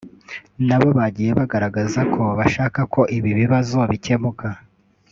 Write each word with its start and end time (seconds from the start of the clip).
nabo 0.67 0.87
bagiye 0.97 1.31
bagaragaza 1.39 2.01
ko 2.13 2.21
bashaka 2.39 2.79
ko 2.93 3.01
ibi 3.17 3.31
bibazo 3.39 3.79
bikemuka 3.91 4.47